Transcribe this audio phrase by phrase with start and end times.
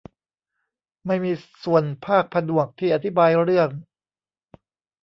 [1.05, 1.31] ไม่มี
[1.63, 3.69] ส่วนภาคผนวกที่อธิบายเรื่อง